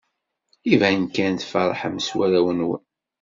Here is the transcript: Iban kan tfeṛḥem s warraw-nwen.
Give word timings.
Iban 0.73 1.01
kan 1.15 1.33
tfeṛḥem 1.35 1.95
s 2.05 2.09
warraw-nwen. 2.15 2.83